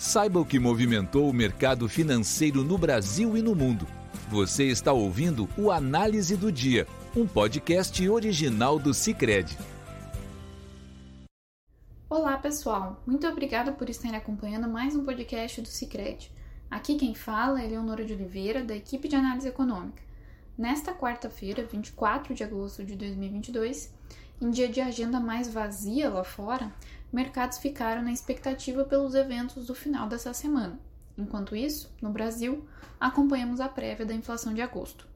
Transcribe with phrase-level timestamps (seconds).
[0.00, 3.86] Saiba o que movimentou o mercado financeiro no Brasil e no mundo.
[4.30, 9.58] Você está ouvindo o Análise do Dia, um podcast original do Cicred.
[12.08, 13.02] Olá, pessoal.
[13.06, 16.32] Muito obrigada por estarem acompanhando mais um podcast do Cicred.
[16.70, 20.02] Aqui quem fala é Leonora de Oliveira, da equipe de análise econômica.
[20.56, 23.92] Nesta quarta-feira, 24 de agosto de 2022,
[24.40, 26.72] em dia de agenda mais vazia lá fora,
[27.12, 30.78] mercados ficaram na expectativa pelos eventos do final dessa semana.
[31.16, 32.66] Enquanto isso, no Brasil,
[32.98, 35.08] acompanhamos a prévia da inflação de agosto.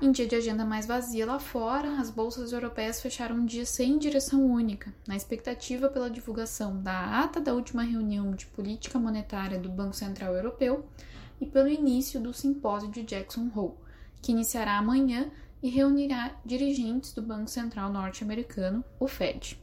[0.00, 3.98] Em dia de agenda mais vazia lá fora, as bolsas europeias fecharam um dia sem
[3.98, 9.68] direção única, na expectativa pela divulgação da ata da última reunião de política monetária do
[9.68, 10.86] Banco Central Europeu
[11.40, 13.74] e pelo início do simpósio de Jackson Hole,
[14.22, 19.60] que iniciará amanhã e reunirá dirigentes do Banco Central norte-americano, o Fed.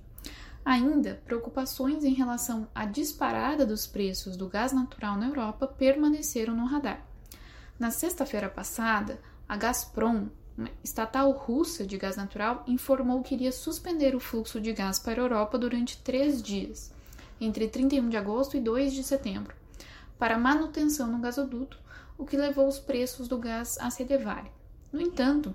[0.66, 6.66] Ainda, preocupações em relação à disparada dos preços do gás natural na Europa permaneceram no
[6.66, 7.06] radar.
[7.78, 10.28] Na sexta-feira passada, a Gazprom,
[10.84, 15.26] estatal russa de gás natural, informou que iria suspender o fluxo de gás para a
[15.26, 16.92] Europa durante três dias,
[17.40, 19.54] entre 31 de agosto e 2 de setembro,
[20.18, 21.78] para manutenção no gasoduto,
[22.18, 24.52] o que levou os preços do gás a se elevarem.
[24.92, 25.54] No entanto,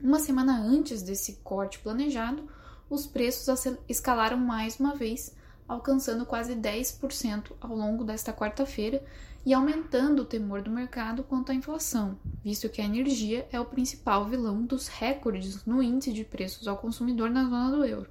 [0.00, 2.48] uma semana antes desse corte planejado,
[2.88, 5.34] os preços escalaram mais uma vez,
[5.66, 9.04] alcançando quase 10% ao longo desta quarta-feira
[9.44, 13.64] e aumentando o temor do mercado quanto à inflação, visto que a energia é o
[13.64, 18.10] principal vilão dos recordes no índice de preços ao consumidor na zona do euro.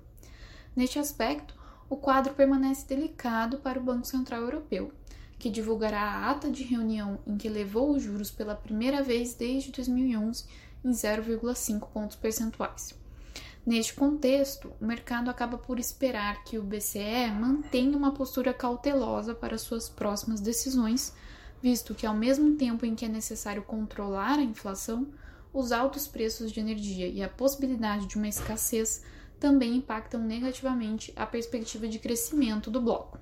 [0.75, 1.55] Neste aspecto,
[1.89, 4.91] o quadro permanece delicado para o Banco Central Europeu,
[5.37, 9.71] que divulgará a ata de reunião em que elevou os juros pela primeira vez desde
[9.71, 10.45] 2011
[10.83, 13.04] em 0,5 pontos percentuais.
[13.66, 19.57] Neste contexto, o mercado acaba por esperar que o BCE mantenha uma postura cautelosa para
[19.57, 21.11] suas próximas decisões,
[21.63, 25.07] visto que, ao mesmo tempo em que é necessário controlar a inflação,
[25.52, 29.03] os altos preços de energia e a possibilidade de uma escassez
[29.39, 33.18] também impactam negativamente a perspectiva de crescimento do bloco.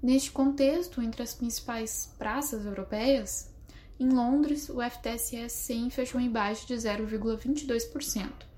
[0.00, 3.50] Neste contexto, entre as principais praças europeias,
[3.98, 8.53] em Londres, o FTSE 100 fechou em baixo de 0,22%.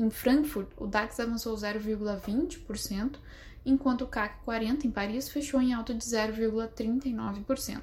[0.00, 3.16] Em Frankfurt, o DAX avançou 0,20%,
[3.66, 7.82] enquanto o CAC 40 em Paris fechou em alta de 0,39%.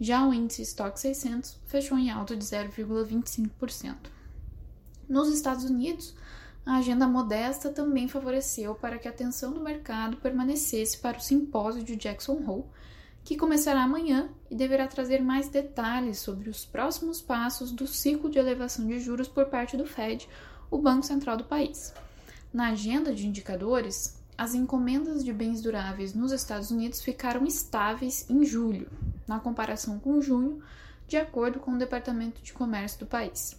[0.00, 3.94] Já o índice Stock 600 fechou em alta de 0,25%.
[5.08, 6.12] Nos Estados Unidos,
[6.66, 11.84] a agenda modesta também favoreceu para que a atenção do mercado permanecesse para o simpósio
[11.84, 12.64] de Jackson Hole,
[13.22, 18.40] que começará amanhã e deverá trazer mais detalhes sobre os próximos passos do ciclo de
[18.40, 20.28] elevação de juros por parte do Fed,
[20.70, 21.92] o Banco Central do país.
[22.52, 28.44] Na agenda de indicadores, as encomendas de bens duráveis nos Estados Unidos ficaram estáveis em
[28.44, 28.90] julho,
[29.26, 30.62] na comparação com junho,
[31.06, 33.58] de acordo com o Departamento de Comércio do país.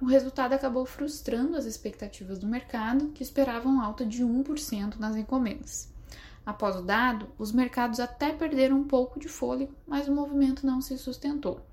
[0.00, 5.92] O resultado acabou frustrando as expectativas do mercado, que esperavam alta de 1% nas encomendas.
[6.44, 10.80] Após o dado, os mercados até perderam um pouco de fôlego, mas o movimento não
[10.80, 11.64] se sustentou.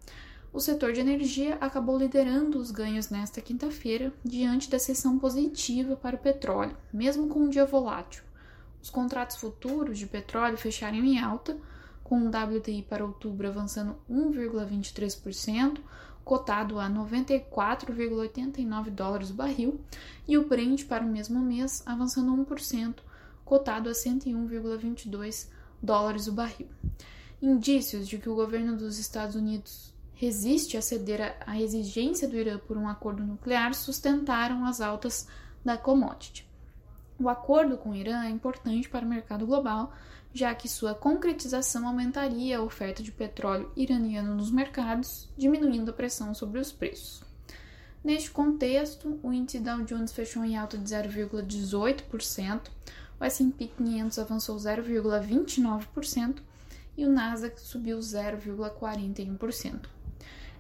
[0.54, 6.18] O setor de energia acabou liderando os ganhos nesta quinta-feira, diante da sessão positiva para
[6.18, 8.22] o petróleo, mesmo com um dia volátil.
[8.84, 11.58] Os contratos futuros de petróleo fecharam em alta,
[12.04, 15.78] com o WTI para outubro avançando 1,23%,
[16.26, 19.80] cotado a 94,89 dólares o barril,
[20.28, 22.96] e o Brent para o mesmo mês avançando 1%,
[23.46, 25.48] cotado a 101,22
[25.82, 26.68] dólares o barril.
[27.42, 32.60] Indícios de que o governo dos Estados Unidos resiste a ceder à exigência do Irã
[32.60, 35.28] por um acordo nuclear sustentaram as altas
[35.66, 36.48] da commodity.
[37.20, 39.92] O acordo com o Irã é importante para o mercado global,
[40.32, 46.36] já que sua concretização aumentaria a oferta de petróleo iraniano nos mercados, diminuindo a pressão
[46.36, 47.24] sobre os preços.
[48.04, 52.70] Neste contexto, o índice Dow Jones fechou em alta de 0,18%,
[53.20, 56.44] o S&P 500 avançou 0,29%
[56.96, 60.01] e o Nasdaq subiu 0,41%.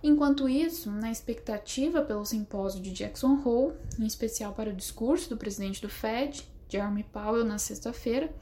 [0.03, 5.38] Enquanto isso, na expectativa pelo simpósio de Jackson Hole, em especial para o discurso do
[5.38, 8.33] presidente do Fed, Jeremy Powell, na sexta-feira,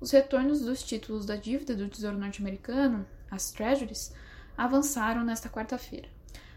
[0.00, 4.12] os retornos dos títulos da dívida do Tesouro Norte-Americano, as Treasuries,
[4.56, 6.08] avançaram nesta quarta-feira.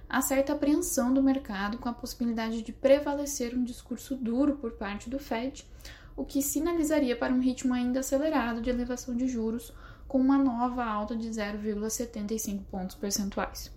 [0.07, 5.09] Há certa apreensão do mercado com a possibilidade de prevalecer um discurso duro por parte
[5.09, 5.67] do Fed,
[6.15, 9.73] o que sinalizaria para um ritmo ainda acelerado de elevação de juros,
[10.07, 13.71] com uma nova alta de 0,75 pontos percentuais.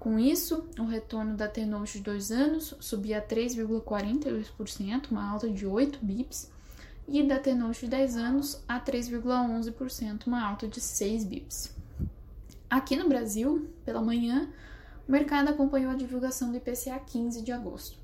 [0.00, 5.66] Com isso, o retorno da T-Note de dois anos subia a 3,42%, uma alta de
[5.66, 6.50] 8 bips,
[7.06, 11.76] e da T-Note de 10 anos a 3,11%, uma alta de 6 bips.
[12.70, 14.48] Aqui no Brasil, pela manhã,
[15.06, 17.98] o mercado acompanhou a divulgação do IPCA 15 de agosto.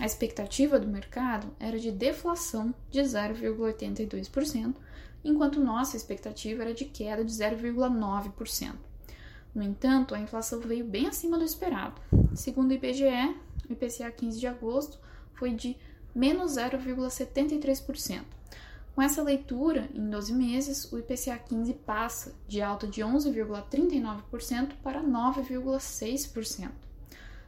[0.00, 4.74] A expectativa do mercado era de deflação de 0,82%,
[5.22, 8.74] enquanto nossa expectativa era de queda de 0,9%.
[9.56, 11.98] No entanto, a inflação veio bem acima do esperado.
[12.34, 13.34] Segundo o IBGE,
[13.66, 14.98] o IPCA 15 de agosto
[15.32, 15.78] foi de
[16.14, 18.20] menos 0,73%.
[18.94, 25.02] Com essa leitura, em 12 meses, o IPCA 15 passa de alta de 11,39% para
[25.02, 26.70] 9,6%.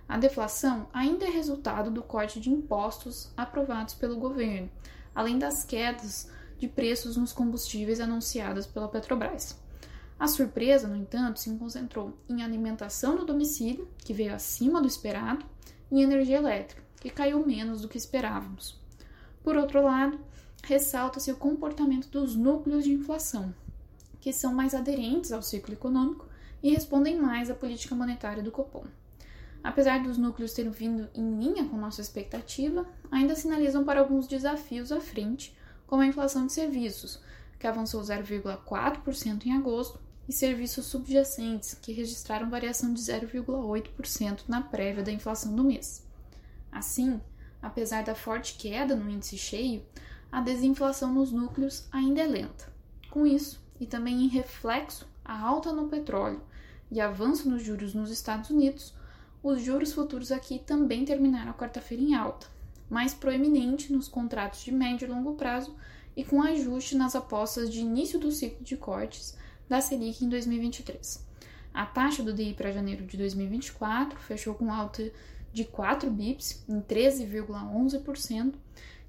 [0.09, 4.71] A deflação ainda é resultado do corte de impostos aprovados pelo governo,
[5.15, 9.68] além das quedas de preços nos combustíveis anunciadas pela Petrobras.
[10.19, 15.47] A surpresa, no entanto, se concentrou em alimentação no domicílio, que veio acima do esperado,
[15.91, 18.79] e energia elétrica, que caiu menos do que esperávamos.
[19.43, 20.19] Por outro lado,
[20.63, 23.55] ressalta-se o comportamento dos núcleos de inflação,
[24.21, 26.27] que são mais aderentes ao ciclo econômico
[26.63, 28.85] e respondem mais à política monetária do Copom.
[29.63, 34.91] Apesar dos núcleos terem vindo em linha com nossa expectativa, ainda sinalizam para alguns desafios
[34.93, 35.57] à frente,
[35.87, 37.21] como a inflação de serviços,
[37.59, 39.99] que avançou 0,4% em agosto,
[40.29, 46.07] e serviços subjacentes, que registraram variação de 0,8% na prévia da inflação do mês.
[46.71, 47.19] Assim,
[47.63, 49.83] apesar da forte queda no índice cheio,
[50.31, 52.71] a desinflação nos núcleos ainda é lenta.
[53.11, 56.43] Com isso, e também em reflexo a alta no petróleo
[56.91, 58.95] e avanço nos juros nos Estados Unidos,
[59.43, 62.47] os juros futuros aqui também terminaram quarta-feira em alta,
[62.91, 65.75] mais proeminente nos contratos de médio e longo prazo
[66.17, 69.37] e com ajuste nas apostas de início do ciclo de cortes
[69.69, 71.27] da Selic em 2023.
[71.73, 75.13] A taxa do DI para janeiro de 2024 fechou com alta
[75.53, 78.55] de 4 bips em 13,11%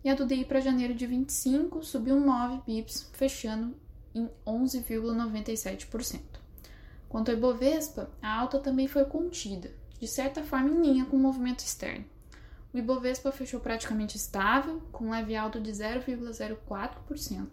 [0.03, 3.75] e a do DI para janeiro de 25 subiu 9 bips, fechando
[4.13, 6.21] em 11,97%.
[7.07, 11.19] Quanto ao Ibovespa, a alta também foi contida, de certa forma em linha com o
[11.19, 12.05] movimento externo.
[12.73, 17.47] O Ibovespa fechou praticamente estável, com leve alta de 0,04%.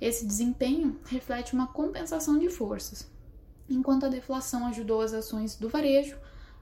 [0.00, 3.10] Esse desempenho reflete uma compensação de forças.
[3.68, 6.16] Enquanto a deflação ajudou as ações do varejo,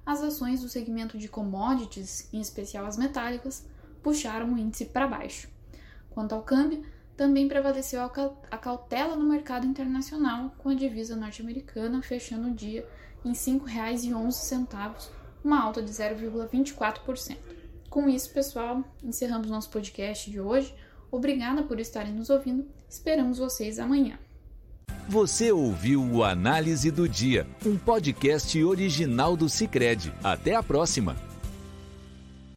[0.04, 3.66] as ações do segmento de commodities, em especial as metálicas,
[4.02, 5.48] puxaram o índice para baixo.
[6.10, 6.84] Quanto ao câmbio,
[7.16, 12.86] também prevaleceu a cautela no mercado internacional, com a divisa norte-americana fechando o dia
[13.24, 15.08] em R$ 5,11,
[15.42, 17.36] uma alta de 0,24%.
[17.88, 20.74] Com isso, pessoal, encerramos nosso podcast de hoje.
[21.11, 22.67] Obrigada por estarem nos ouvindo.
[22.88, 24.19] Esperamos vocês amanhã.
[25.08, 30.12] Você ouviu o Análise do Dia, um podcast original do Cicred.
[30.23, 31.17] Até a próxima!